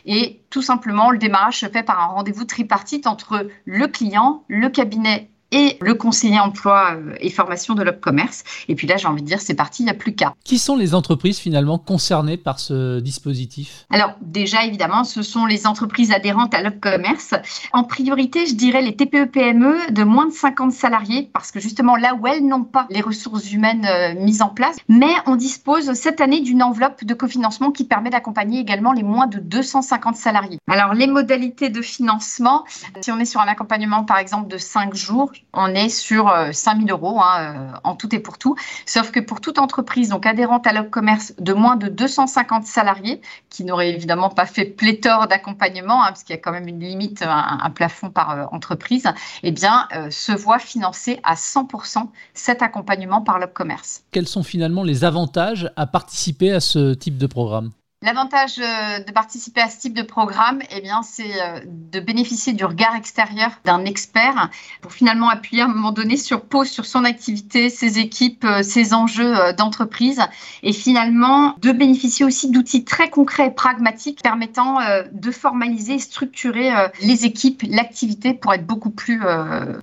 Et 0.06 0.42
tout 0.50 0.62
simplement, 0.62 1.10
le 1.10 1.20
démarrage 1.20 1.60
se 1.60 1.68
fait 1.68 1.84
par 1.84 2.02
un 2.02 2.08
rendez-vous 2.08 2.44
tripartite 2.44 3.08
entre 3.08 3.48
le 3.64 3.88
client, 3.88 4.44
le 4.50 4.68
cabinet 4.68 5.30
et 5.52 5.78
le 5.82 5.94
conseiller 5.94 6.40
emploi 6.40 6.96
euh, 6.96 7.16
et 7.20 7.30
formation 7.30 7.74
de 7.74 7.84
l'Opcommerce. 7.84 8.44
Et 8.68 8.76
puis 8.76 8.88
là, 8.88 8.98
j'ai 8.98 9.08
envie 9.08 9.22
de 9.22 9.28
dire, 9.28 9.40
c'est 9.40 9.56
parti, 9.56 9.84
il 9.84 9.86
n'y 9.86 9.92
a 9.92 9.96
plus 9.96 10.14
qu'à. 10.14 10.34
Qui 10.44 10.58
sont 10.58 10.76
les 10.76 10.94
entreprises 10.94 11.40
finalement 11.40 11.78
concernées 11.78 12.38
par 12.38 12.60
ce 12.60 13.00
dispositif? 13.00 13.86
Alors 13.92 14.16
déjà, 14.22 14.66
évidemment, 14.66 15.04
ce 15.04 15.22
sont 15.22 15.46
les 15.46 15.68
entreprises 15.68 16.12
adhérentes 16.12 16.54
à 16.54 16.62
l'Opcommerce. 16.62 17.36
En 17.74 17.84
priorité, 17.84 18.46
je 18.46 18.56
dirais 18.56 18.82
les 18.82 18.96
TPE-PME 18.96 19.92
de 19.92 20.04
moins 20.04 20.28
de 20.28 20.34
50 20.34 20.72
salariés, 20.72 21.30
parce 21.34 21.52
que 21.52 21.60
justement 21.60 21.96
là 21.96 22.16
où 22.16 22.28
elles 22.28 22.46
n'ont 22.46 22.64
pas 22.64 22.88
les 22.90 23.02
ressources 23.02 23.52
humaines 23.52 23.86
euh, 23.86 24.14
mises 24.20 24.42
en 24.42 24.50
place, 24.50 24.78
mais 24.90 25.14
on 25.26 25.36
dispose 25.36 25.94
cette 25.94 26.22
année 26.22 26.42
d'une 26.42 26.64
enveloppe 26.64 27.04
de 27.04 27.14
cofinancement 27.14 27.72
qui 27.72 27.86
permet 27.86 28.10
d'accompagner 28.10 28.60
également 28.60 28.92
les 28.92 29.04
moins 29.04 29.28
de 29.28 29.40
250 29.40 30.16
salariés. 30.16 30.60
Alors 30.68 30.94
les 30.94 31.08
modalités 31.08 31.70
de 31.70 31.82
financement, 31.82 32.66
si 33.02 33.12
on 33.12 33.20
est 33.20 33.26
sur 33.26 33.42
un 33.42 33.48
accompagnement 33.48 34.04
par 34.04 34.18
exemple 34.18 34.48
de 34.48 34.58
5 34.58 34.94
jours, 34.96 35.32
on 35.54 35.68
est 35.74 35.90
sur 35.90 36.34
5 36.52 36.78
euh, 36.78 36.86
000 36.86 36.90
euros 36.90 37.20
hein, 37.20 37.56
euh, 37.56 37.78
en 37.84 37.96
tout 37.96 38.14
et 38.14 38.20
pour 38.20 38.38
tout. 38.38 38.56
Sauf 38.86 39.12
que 39.12 39.20
pour 39.20 39.42
toute 39.42 39.60
entreprise 39.60 40.10
donc 40.10 40.26
adhérente 40.26 40.68
à 40.68 40.74
l'Opcommerce 40.74 41.34
de 41.40 41.54
moins 41.54 41.76
de 41.76 41.88
250 41.88 42.66
salariés, 42.66 43.22
qui 43.50 43.64
n'aurait 43.64 43.90
évidemment 43.90 44.30
pas 44.30 44.46
fait 44.46 44.66
pléthore 44.66 45.28
d'accompagnement, 45.28 46.04
hein, 46.04 46.08
parce 46.08 46.24
qu'il 46.24 46.36
y 46.36 46.40
a 46.40 46.42
quand 46.42 46.52
même 46.52 46.68
une 46.68 46.80
limite, 46.80 47.22
un, 47.22 47.70
plafond 47.70 48.10
par 48.10 48.32
euh, 48.32 48.46
entreprise, 48.52 49.08
eh 49.44 49.52
bien, 49.52 49.88
se 50.10 50.32
voit 50.32 50.60
financer 50.60 51.20
à 51.24 51.36
100% 51.36 52.08
cet 52.34 52.62
accompagnement 52.62 53.22
par 53.22 53.40
l'Opcommerce. 53.40 54.04
Quels 54.12 54.28
sont 54.28 54.44
finalement 54.44 54.84
les 54.84 55.04
avantages 55.04 55.72
à 55.76 55.86
participer 55.86 56.52
à 56.52 56.60
ce 56.60 56.94
type 56.94 57.18
de 57.18 57.28
programme? 57.28 57.72
L'avantage 58.08 58.58
euh, 58.60 59.04
de 59.04 59.12
participer 59.12 59.60
à 59.60 59.68
ce 59.68 59.80
type 59.80 59.94
de 59.94 60.02
programme, 60.02 60.62
eh 60.72 60.80
bien, 60.80 61.02
c'est 61.04 61.26
euh, 61.26 61.60
de 61.66 62.00
bénéficier 62.00 62.54
du 62.54 62.64
regard 62.64 62.96
extérieur 62.96 63.52
d'un 63.66 63.84
expert 63.84 64.50
pour 64.80 64.94
finalement 64.94 65.28
appuyer 65.28 65.64
à 65.64 65.66
un 65.66 65.68
moment 65.68 65.92
donné 65.92 66.16
sur 66.16 66.46
pause 66.46 66.70
sur 66.70 66.86
son 66.86 67.04
activité, 67.04 67.70
ses 67.70 68.00
équipes, 68.00 68.46
euh, 68.46 68.64
ses 68.64 68.94
enjeux 68.94 69.34
d'entreprise 69.58 70.22
et 70.64 70.72
finalement 70.72 71.56
de 71.62 71.74
bénéficier 71.74 72.24
aussi 72.24 72.50
d'outils 72.50 72.86
très 72.86 73.10
concrets 73.10 73.48
et 73.48 73.52
pragmatiques 73.52 74.24
permettant 74.24 74.78
de 75.12 75.32
formaliser 75.32 75.96
et 75.96 76.00
structurer 76.00 76.72
les 77.02 77.26
équipes, 77.26 77.64
l'activité 77.70 78.34
pour 78.34 78.54
être 78.54 78.66
beaucoup 78.66 78.90
plus 78.90 79.22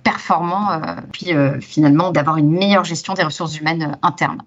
performant, 0.03 0.81
puis 1.11 1.31
finalement 1.61 2.11
d'avoir 2.11 2.37
une 2.37 2.49
meilleure 2.49 2.85
gestion 2.85 3.13
des 3.13 3.23
ressources 3.23 3.59
humaines 3.59 3.97
internes. 4.01 4.41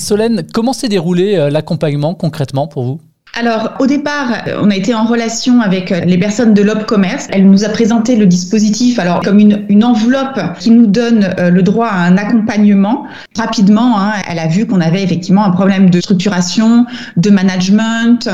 Solène, 0.00 0.44
comment 0.52 0.72
s'est 0.72 0.88
déroulé 0.88 1.36
euh, 1.36 1.50
l'accompagnement 1.50 2.14
concrètement 2.14 2.66
pour 2.66 2.82
vous? 2.82 3.00
Alors, 3.38 3.74
au 3.78 3.86
départ, 3.86 4.42
on 4.60 4.70
a 4.70 4.76
été 4.76 4.92
en 4.92 5.04
relation 5.04 5.60
avec 5.60 5.90
les 5.90 6.18
personnes 6.18 6.52
de 6.52 6.62
l'Op 6.62 6.84
Commerce. 6.86 7.28
Elle 7.30 7.48
nous 7.48 7.64
a 7.64 7.68
présenté 7.68 8.16
le 8.16 8.26
dispositif 8.26 8.98
alors 8.98 9.22
comme 9.22 9.38
une, 9.38 9.84
enveloppe 9.84 10.40
qui 10.58 10.70
nous 10.70 10.86
donne 10.86 11.32
euh, 11.38 11.48
le 11.48 11.62
droit 11.62 11.86
à 11.86 12.00
un 12.00 12.16
accompagnement. 12.16 13.06
Rapidement, 13.38 14.00
hein, 14.00 14.14
elle 14.28 14.40
a 14.40 14.48
vu 14.48 14.66
qu'on 14.66 14.80
avait 14.80 15.02
effectivement 15.02 15.44
un 15.44 15.50
problème 15.50 15.90
de 15.90 16.00
structuration, 16.00 16.86
de 17.16 17.30
management, 17.30 18.28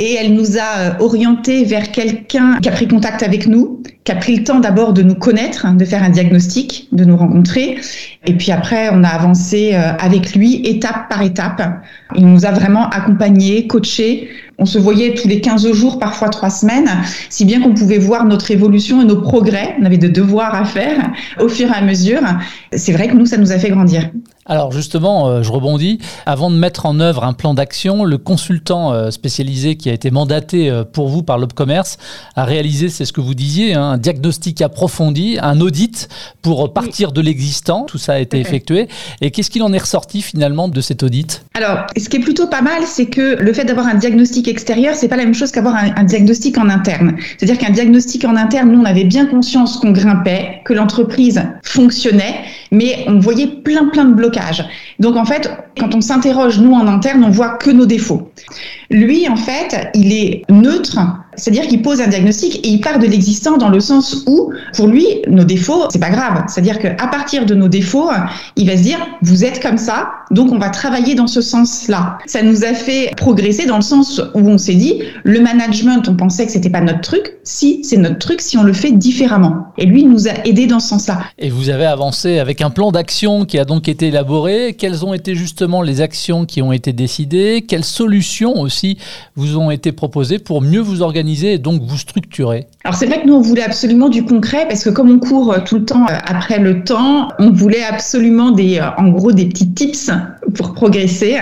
et 0.00 0.14
elle 0.14 0.34
nous 0.34 0.56
a 0.56 0.78
euh, 0.78 0.92
orienté 0.98 1.64
vers 1.64 1.92
quelqu'un 1.92 2.58
qui 2.60 2.68
a 2.68 2.72
pris 2.72 2.88
contact 2.88 3.22
avec 3.22 3.46
nous, 3.46 3.82
qui 4.04 4.12
a 4.12 4.16
pris 4.16 4.34
le 4.34 4.44
temps 4.44 4.58
d'abord 4.58 4.94
de 4.94 5.02
nous 5.02 5.14
connaître, 5.14 5.66
de 5.76 5.84
faire 5.84 6.02
un 6.02 6.08
diagnostic, 6.08 6.88
de 6.90 7.04
nous 7.04 7.18
rencontrer. 7.18 7.76
Et 8.24 8.32
puis 8.32 8.50
après, 8.50 8.88
on 8.92 9.04
a 9.04 9.08
avancé 9.08 9.72
euh, 9.74 9.92
avec 9.98 10.34
lui 10.34 10.62
étape 10.64 11.10
par 11.10 11.22
étape. 11.22 11.62
Il 12.16 12.26
nous 12.26 12.46
a 12.46 12.50
vraiment 12.50 12.88
accompagnés, 12.88 13.66
coachés. 13.66 14.30
On 14.62 14.66
se 14.66 14.78
voyait 14.78 15.14
tous 15.14 15.26
les 15.26 15.40
15 15.40 15.72
jours, 15.72 15.98
parfois 15.98 16.28
trois 16.28 16.50
semaines, 16.50 16.90
si 17.30 17.46
bien 17.46 17.62
qu'on 17.62 17.72
pouvait 17.72 17.96
voir 17.96 18.26
notre 18.26 18.50
évolution 18.50 19.00
et 19.00 19.06
nos 19.06 19.22
progrès. 19.22 19.74
On 19.80 19.86
avait 19.86 19.96
de 19.96 20.08
devoirs 20.08 20.54
à 20.54 20.66
faire 20.66 21.12
au 21.40 21.48
fur 21.48 21.70
et 21.70 21.74
à 21.74 21.80
mesure. 21.80 22.20
C'est 22.76 22.92
vrai 22.92 23.08
que 23.08 23.14
nous, 23.14 23.24
ça 23.24 23.38
nous 23.38 23.52
a 23.52 23.58
fait 23.58 23.70
grandir. 23.70 24.10
Alors 24.50 24.72
justement, 24.72 25.28
euh, 25.28 25.42
je 25.44 25.52
rebondis. 25.52 26.00
Avant 26.26 26.50
de 26.50 26.56
mettre 26.56 26.84
en 26.84 26.98
œuvre 26.98 27.22
un 27.22 27.34
plan 27.34 27.54
d'action, 27.54 28.02
le 28.02 28.18
consultant 28.18 28.92
euh, 28.92 29.12
spécialisé 29.12 29.76
qui 29.76 29.88
a 29.88 29.92
été 29.92 30.10
mandaté 30.10 30.68
euh, 30.68 30.82
pour 30.82 31.08
vous 31.08 31.22
par 31.22 31.38
l'Obcommerce 31.38 31.98
a 32.34 32.44
réalisé, 32.44 32.88
c'est 32.88 33.04
ce 33.04 33.12
que 33.12 33.20
vous 33.20 33.34
disiez, 33.34 33.74
hein, 33.74 33.92
un 33.92 33.96
diagnostic 33.96 34.60
approfondi, 34.60 35.38
un 35.40 35.60
audit 35.60 36.08
pour 36.42 36.72
partir 36.72 37.12
de 37.12 37.20
l'existant. 37.20 37.84
Tout 37.84 37.98
ça 37.98 38.14
a 38.14 38.18
été 38.18 38.40
effectué. 38.40 38.88
Et 39.20 39.30
qu'est-ce 39.30 39.50
qu'il 39.50 39.62
en 39.62 39.72
est 39.72 39.78
ressorti 39.78 40.20
finalement 40.20 40.66
de 40.66 40.80
cet 40.80 41.04
audit? 41.04 41.44
Alors, 41.54 41.86
ce 41.96 42.08
qui 42.08 42.16
est 42.16 42.20
plutôt 42.20 42.48
pas 42.48 42.62
mal, 42.62 42.82
c'est 42.86 43.06
que 43.06 43.36
le 43.40 43.52
fait 43.52 43.64
d'avoir 43.64 43.86
un 43.86 43.94
diagnostic 43.94 44.48
extérieur, 44.50 44.94
c'est 44.94 45.08
pas 45.08 45.16
la 45.16 45.24
même 45.24 45.34
chose 45.34 45.50
qu'avoir 45.52 45.76
un, 45.76 45.94
un 45.96 46.04
diagnostic 46.04 46.58
en 46.58 46.68
interne. 46.68 47.16
C'est-à-dire 47.38 47.58
qu'un 47.58 47.72
diagnostic 47.72 48.24
en 48.24 48.36
interne, 48.36 48.70
nous, 48.72 48.80
on 48.80 48.84
avait 48.84 49.04
bien 49.04 49.26
conscience 49.26 49.78
qu'on 49.78 49.92
grimpait, 49.92 50.60
que 50.64 50.74
l'entreprise 50.74 51.42
fonctionnait, 51.62 52.40
mais 52.70 53.04
on 53.06 53.18
voyait 53.18 53.46
plein 53.46 53.88
plein 53.88 54.04
de 54.04 54.14
blocages 54.14 54.64
donc 55.00 55.16
en 55.16 55.24
fait, 55.24 55.50
quand 55.78 55.94
on 55.94 56.02
s'interroge 56.02 56.60
nous 56.60 56.74
en 56.74 56.86
interne, 56.86 57.24
on 57.24 57.30
voit 57.30 57.56
que 57.56 57.70
nos 57.70 57.86
défauts. 57.86 58.30
Lui, 58.90 59.28
en 59.28 59.36
fait, 59.36 59.90
il 59.94 60.12
est 60.12 60.42
neutre 60.50 60.98
c'est-à-dire 61.36 61.66
qu'il 61.68 61.82
pose 61.82 62.00
un 62.00 62.08
diagnostic 62.08 62.66
et 62.66 62.68
il 62.68 62.80
part 62.80 62.98
de 62.98 63.06
l'existant 63.06 63.56
dans 63.56 63.68
le 63.68 63.80
sens 63.80 64.24
où, 64.26 64.52
pour 64.74 64.88
lui, 64.88 65.06
nos 65.28 65.44
défauts, 65.44 65.84
c'est 65.90 66.00
pas 66.00 66.10
grave. 66.10 66.44
C'est-à-dire 66.48 66.78
qu'à 66.78 67.06
partir 67.06 67.46
de 67.46 67.54
nos 67.54 67.68
défauts, 67.68 68.10
il 68.56 68.66
va 68.66 68.76
se 68.76 68.82
dire, 68.82 68.98
vous 69.22 69.44
êtes 69.44 69.62
comme 69.62 69.78
ça, 69.78 70.10
donc 70.30 70.52
on 70.52 70.58
va 70.58 70.70
travailler 70.70 71.14
dans 71.14 71.26
ce 71.26 71.40
sens-là. 71.40 72.18
Ça 72.26 72.42
nous 72.42 72.64
a 72.64 72.74
fait 72.74 73.12
progresser 73.16 73.66
dans 73.66 73.76
le 73.76 73.82
sens 73.82 74.20
où 74.34 74.40
on 74.40 74.58
s'est 74.58 74.74
dit, 74.74 75.02
le 75.22 75.40
management, 75.40 76.08
on 76.08 76.16
pensait 76.16 76.46
que 76.46 76.52
c'était 76.52 76.70
pas 76.70 76.80
notre 76.80 77.00
truc. 77.00 77.36
Si, 77.44 77.82
c'est 77.84 77.96
notre 77.96 78.18
truc 78.18 78.40
si 78.40 78.56
on 78.58 78.62
le 78.62 78.72
fait 78.72 78.92
différemment. 78.92 79.66
Et 79.78 79.86
lui, 79.86 80.04
nous 80.04 80.28
a 80.28 80.32
aidés 80.44 80.66
dans 80.66 80.80
ce 80.80 80.88
sens-là. 80.88 81.20
Et 81.38 81.48
vous 81.48 81.68
avez 81.68 81.86
avancé 81.86 82.38
avec 82.38 82.60
un 82.60 82.70
plan 82.70 82.92
d'action 82.92 83.44
qui 83.44 83.58
a 83.58 83.64
donc 83.64 83.88
été 83.88 84.08
élaboré. 84.08 84.74
Quelles 84.78 85.04
ont 85.04 85.14
été 85.14 85.34
justement 85.34 85.82
les 85.82 86.00
actions 86.00 86.44
qui 86.44 86.60
ont 86.60 86.72
été 86.72 86.92
décidées? 86.92 87.64
Quelles 87.66 87.84
solutions 87.84 88.60
aussi 88.60 88.98
vous 89.36 89.56
ont 89.56 89.70
été 89.70 89.92
proposées 89.92 90.38
pour 90.38 90.60
mieux 90.60 90.80
vous 90.80 91.02
organiser? 91.02 91.19
Et 91.28 91.58
donc 91.58 91.82
vous 91.82 91.96
structurer 91.96 92.66
Alors 92.84 92.96
c'est 92.96 93.06
vrai 93.06 93.22
que 93.22 93.26
nous, 93.26 93.34
on 93.34 93.40
voulait 93.40 93.62
absolument 93.62 94.08
du 94.08 94.24
concret 94.24 94.66
parce 94.68 94.84
que 94.84 94.90
comme 94.90 95.10
on 95.10 95.18
court 95.18 95.52
euh, 95.52 95.58
tout 95.64 95.76
le 95.76 95.84
temps 95.84 96.06
euh, 96.08 96.14
après 96.24 96.58
le 96.58 96.82
temps, 96.84 97.28
on 97.38 97.50
voulait 97.50 97.82
absolument 97.82 98.50
des, 98.50 98.78
euh, 98.78 98.88
en 98.96 99.08
gros, 99.08 99.32
des 99.32 99.46
petits 99.46 99.72
tips 99.72 100.10
pour 100.54 100.72
progresser. 100.72 101.36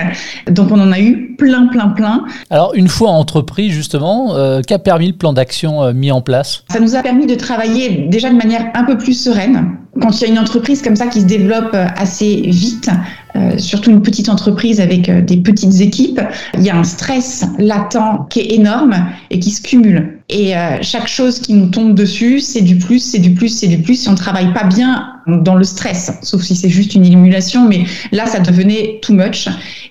Donc 0.50 0.70
on 0.70 0.80
en 0.80 0.92
a 0.92 1.00
eu 1.00 1.34
plein, 1.36 1.68
plein, 1.68 1.88
plein. 1.88 2.24
Alors 2.50 2.74
une 2.74 2.88
fois 2.88 3.10
entrepris 3.10 3.70
justement, 3.70 4.34
qu'a 4.66 4.78
permis 4.78 5.08
le 5.08 5.16
plan 5.16 5.32
d'action 5.32 5.92
mis 5.94 6.10
en 6.10 6.20
place? 6.20 6.64
Ça 6.70 6.80
nous 6.80 6.94
a 6.94 7.02
permis 7.02 7.26
de 7.26 7.34
travailler 7.34 8.08
déjà 8.10 8.30
de 8.30 8.36
manière 8.36 8.70
un 8.74 8.84
peu 8.84 8.98
plus 8.98 9.14
sereine. 9.14 9.78
Quand 10.00 10.20
il 10.20 10.26
y 10.26 10.30
a 10.30 10.32
une 10.32 10.38
entreprise 10.38 10.82
comme 10.82 10.96
ça 10.96 11.06
qui 11.06 11.20
se 11.20 11.26
développe 11.26 11.74
assez 11.96 12.42
vite, 12.46 12.90
euh, 13.36 13.58
surtout 13.58 13.90
une 13.90 14.02
petite 14.02 14.28
entreprise 14.28 14.80
avec 14.80 15.08
euh, 15.08 15.20
des 15.20 15.36
petites 15.36 15.80
équipes, 15.80 16.20
il 16.54 16.62
y 16.62 16.70
a 16.70 16.76
un 16.76 16.84
stress 16.84 17.44
latent 17.58 18.26
qui 18.30 18.40
est 18.40 18.54
énorme 18.54 18.94
et 19.30 19.38
qui 19.38 19.50
se 19.50 19.60
cumule. 19.60 20.18
Et 20.28 20.56
euh, 20.56 20.78
chaque 20.82 21.06
chose 21.06 21.38
qui 21.40 21.54
nous 21.54 21.68
tombe 21.68 21.94
dessus, 21.94 22.40
c'est 22.40 22.62
du 22.62 22.76
plus, 22.76 23.00
c'est 23.00 23.18
du 23.18 23.32
plus, 23.32 23.48
c'est 23.48 23.66
du 23.66 23.78
plus. 23.78 23.96
Si 23.96 24.08
on 24.08 24.14
travaille 24.14 24.52
pas 24.52 24.64
bien 24.64 25.17
dans 25.28 25.54
le 25.54 25.64
stress, 25.64 26.12
sauf 26.22 26.42
si 26.42 26.56
c'est 26.56 26.68
juste 26.68 26.94
une 26.94 27.04
élimination, 27.04 27.68
mais 27.68 27.84
là, 28.12 28.26
ça 28.26 28.40
devenait 28.40 28.98
too 29.02 29.12
much. 29.12 29.48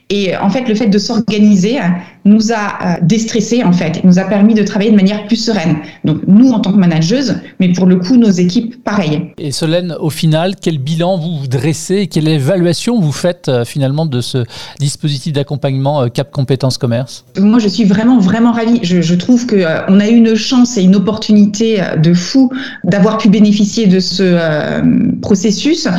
Et 0.09 0.37
en 0.37 0.49
fait, 0.49 0.67
le 0.67 0.75
fait 0.75 0.87
de 0.87 0.97
s'organiser 0.97 1.79
nous 2.23 2.53
a 2.53 2.97
déstressé 3.01 3.63
en 3.63 3.73
fait, 3.73 4.03
nous 4.03 4.19
a 4.19 4.23
permis 4.23 4.53
de 4.53 4.63
travailler 4.63 4.91
de 4.91 4.95
manière 4.95 5.27
plus 5.27 5.35
sereine. 5.35 5.77
Donc 6.05 6.19
nous, 6.27 6.51
en 6.51 6.59
tant 6.59 6.71
que 6.71 6.77
manageuse, 6.77 7.35
mais 7.59 7.73
pour 7.73 7.85
le 7.85 7.97
coup, 7.97 8.15
nos 8.15 8.29
équipes, 8.29 8.81
pareil. 8.83 9.33
Et 9.37 9.51
Solène, 9.51 9.95
au 9.99 10.09
final, 10.09 10.55
quel 10.61 10.77
bilan 10.77 11.17
vous, 11.17 11.39
vous 11.39 11.47
dressez, 11.47 12.07
quelle 12.07 12.27
évaluation 12.29 13.01
vous 13.01 13.11
faites 13.11 13.51
finalement 13.65 14.05
de 14.05 14.21
ce 14.21 14.45
dispositif 14.79 15.33
d'accompagnement 15.33 16.07
Cap 16.09 16.31
Compétences 16.31 16.77
Commerce? 16.77 17.25
Moi, 17.37 17.59
je 17.59 17.67
suis 17.67 17.83
vraiment, 17.83 18.19
vraiment 18.19 18.53
ravie. 18.53 18.79
Je, 18.83 19.01
je 19.01 19.15
trouve 19.15 19.45
que 19.45 19.65
on 19.89 19.99
a 19.99 20.07
eu 20.07 20.15
une 20.15 20.35
chance 20.35 20.77
et 20.77 20.83
une 20.83 20.95
opportunité 20.95 21.81
euh, 21.81 21.95
de 21.95 22.13
fou 22.13 22.51
d'avoir 22.83 23.17
pu 23.17 23.29
bénéficier 23.29 23.87
de 23.87 23.99
ce 23.99 24.23
euh, 24.23 24.81
processus. 25.27 25.89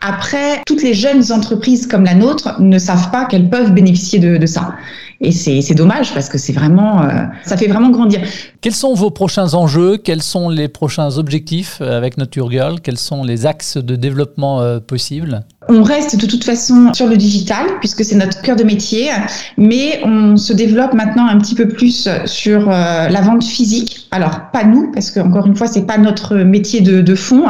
Après, 0.00 0.62
toutes 0.64 0.82
les 0.82 0.94
jeunes 0.94 1.32
entreprises 1.32 1.86
comme 1.86 2.04
la 2.04 2.14
nôtre 2.14 2.56
ne 2.60 2.78
savent 2.78 3.10
pas 3.10 3.26
qu'elles 3.26 3.50
peuvent 3.50 3.72
bénéficier 3.74 4.18
de, 4.18 4.46
ça. 4.46 4.74
Et 5.20 5.32
c'est 5.32 5.74
dommage 5.74 6.14
parce 6.14 6.28
que 6.30 6.38
c'est 6.38 6.52
vraiment, 6.52 7.02
euh, 7.02 7.24
ça 7.44 7.56
fait 7.56 7.66
vraiment 7.66 7.90
grandir. 7.90 8.20
Quels 8.62 8.74
sont 8.74 8.94
vos 8.94 9.10
prochains 9.10 9.52
enjeux? 9.52 9.98
Quels 9.98 10.22
sont 10.22 10.48
les 10.48 10.68
prochains 10.68 11.18
objectifs 11.18 11.82
avec 11.82 12.16
Nature 12.16 12.50
Girl? 12.50 12.80
Quels 12.80 12.98
sont 12.98 13.22
les 13.22 13.44
axes 13.44 13.76
de 13.76 13.96
développement 13.96 14.80
possibles? 14.80 15.44
On 15.68 15.82
reste 15.82 16.18
de 16.18 16.26
toute 16.26 16.42
façon 16.42 16.92
sur 16.94 17.06
le 17.06 17.16
digital 17.16 17.66
puisque 17.80 18.04
c'est 18.04 18.16
notre 18.16 18.40
cœur 18.42 18.56
de 18.56 18.64
métier, 18.64 19.10
mais 19.56 20.00
on 20.04 20.36
se 20.36 20.52
développe 20.52 20.94
maintenant 20.94 21.26
un 21.26 21.38
petit 21.38 21.54
peu 21.54 21.68
plus 21.68 22.08
sur 22.24 22.68
euh, 22.68 23.08
la 23.08 23.20
vente 23.20 23.44
physique. 23.44 24.08
Alors 24.10 24.50
pas 24.52 24.64
nous 24.64 24.90
parce 24.92 25.10
que 25.10 25.20
encore 25.20 25.46
une 25.46 25.54
fois 25.54 25.66
c'est 25.66 25.86
pas 25.86 25.98
notre 25.98 26.36
métier 26.36 26.80
de, 26.80 27.02
de 27.02 27.14
fond, 27.14 27.44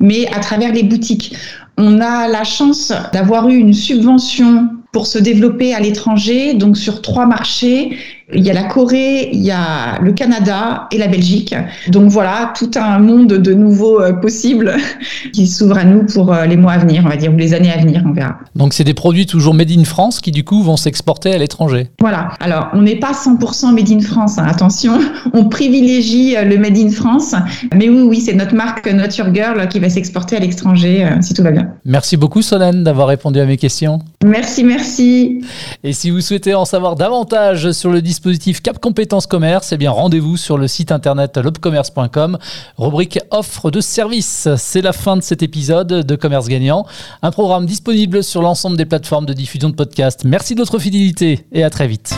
mais 0.00 0.26
à 0.34 0.40
travers 0.40 0.72
les 0.72 0.82
boutiques. 0.82 1.36
On 1.78 2.00
a 2.00 2.28
la 2.28 2.44
chance 2.44 2.92
d'avoir 3.12 3.48
eu 3.48 3.56
une 3.56 3.72
subvention 3.72 4.68
pour 4.92 5.06
se 5.06 5.18
développer 5.18 5.74
à 5.74 5.80
l'étranger, 5.80 6.54
donc 6.54 6.76
sur 6.76 7.00
trois 7.00 7.26
marchés 7.26 7.96
il 8.34 8.44
y 8.44 8.50
a 8.50 8.52
la 8.52 8.64
Corée, 8.64 9.30
il 9.32 9.40
y 9.40 9.50
a 9.50 9.98
le 10.00 10.12
Canada 10.12 10.88
et 10.90 10.98
la 10.98 11.08
Belgique. 11.08 11.54
Donc 11.88 12.10
voilà, 12.10 12.52
tout 12.56 12.70
un 12.76 12.98
monde 12.98 13.28
de 13.28 13.52
nouveaux 13.52 14.00
euh, 14.00 14.12
possibles 14.12 14.74
qui 15.32 15.46
s'ouvre 15.46 15.78
à 15.78 15.84
nous 15.84 16.04
pour 16.06 16.32
euh, 16.32 16.46
les 16.46 16.56
mois 16.56 16.72
à 16.72 16.78
venir, 16.78 17.02
on 17.04 17.08
va 17.08 17.16
dire, 17.16 17.32
ou 17.32 17.36
les 17.36 17.54
années 17.54 17.72
à 17.72 17.78
venir, 17.78 18.02
on 18.06 18.12
verra. 18.12 18.38
Donc 18.54 18.72
c'est 18.72 18.84
des 18.84 18.94
produits 18.94 19.26
toujours 19.26 19.54
made 19.54 19.70
in 19.70 19.84
France 19.84 20.20
qui 20.20 20.30
du 20.30 20.44
coup 20.44 20.62
vont 20.62 20.76
s'exporter 20.76 21.34
à 21.34 21.38
l'étranger. 21.38 21.88
Voilà. 22.00 22.30
Alors 22.40 22.68
on 22.72 22.82
n'est 22.82 22.96
pas 22.96 23.12
100% 23.12 23.74
made 23.74 23.90
in 23.90 24.00
France, 24.00 24.38
hein, 24.38 24.46
attention. 24.46 24.98
On 25.34 25.48
privilégie 25.48 26.36
euh, 26.36 26.44
le 26.44 26.58
made 26.58 26.76
in 26.76 26.90
France, 26.90 27.34
mais 27.74 27.88
oui, 27.88 28.02
oui, 28.02 28.20
c'est 28.20 28.34
notre 28.34 28.54
marque 28.54 28.90
Nature 28.90 29.32
Girl 29.32 29.68
qui 29.68 29.78
va 29.78 29.88
s'exporter 29.88 30.36
à 30.36 30.40
l'étranger 30.40 31.08
si 31.20 31.34
tout 31.34 31.42
va 31.42 31.50
bien. 31.50 31.68
Merci 31.84 32.16
beaucoup 32.16 32.42
Solène 32.42 32.84
d'avoir 32.84 33.08
répondu 33.08 33.40
à 33.40 33.46
mes 33.46 33.56
questions. 33.56 34.00
Merci, 34.24 34.64
merci. 34.64 35.40
Et 35.84 35.92
si 35.92 36.10
vous 36.10 36.20
souhaitez 36.20 36.54
en 36.54 36.64
savoir 36.64 36.96
davantage 36.96 37.72
sur 37.72 37.90
le 37.90 38.02
dispositif 38.02 38.21
dispositif 38.22 38.62
Cap 38.62 38.78
Compétences 38.78 39.26
Commerce, 39.26 39.72
eh 39.72 39.76
bien 39.76 39.90
rendez-vous 39.90 40.36
sur 40.36 40.56
le 40.56 40.68
site 40.68 40.92
internet 40.92 41.38
lobcommerce.com, 41.38 42.38
rubrique 42.78 43.18
offre 43.32 43.72
de 43.72 43.80
services. 43.80 44.46
C'est 44.58 44.80
la 44.80 44.92
fin 44.92 45.16
de 45.16 45.22
cet 45.22 45.42
épisode 45.42 45.88
de 45.88 46.14
Commerce 46.14 46.46
Gagnant, 46.46 46.86
un 47.22 47.32
programme 47.32 47.66
disponible 47.66 48.22
sur 48.22 48.40
l'ensemble 48.40 48.76
des 48.76 48.86
plateformes 48.86 49.26
de 49.26 49.32
diffusion 49.32 49.70
de 49.70 49.74
podcasts. 49.74 50.24
Merci 50.24 50.54
de 50.54 50.60
votre 50.60 50.78
fidélité 50.78 51.46
et 51.50 51.64
à 51.64 51.70
très 51.70 51.88
vite. 51.88 52.14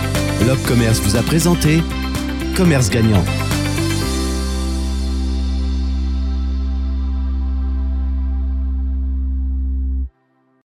Commerce 0.67 1.01
vous 1.01 1.17
a 1.17 1.23
présenté 1.23 1.83
Commerce 2.55 2.91
Gagnant. 2.91 3.25